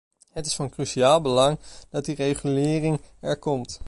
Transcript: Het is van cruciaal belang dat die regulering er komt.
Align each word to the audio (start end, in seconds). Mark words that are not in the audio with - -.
Het 0.31 0.45
is 0.45 0.55
van 0.55 0.69
cruciaal 0.69 1.21
belang 1.21 1.59
dat 1.89 2.05
die 2.05 2.15
regulering 2.15 3.01
er 3.19 3.37
komt. 3.37 3.79